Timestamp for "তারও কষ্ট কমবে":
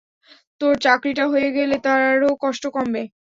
1.85-3.03